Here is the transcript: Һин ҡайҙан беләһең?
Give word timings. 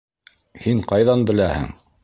Һин 0.63 0.81
ҡайҙан 0.93 1.29
беләһең? 1.31 1.73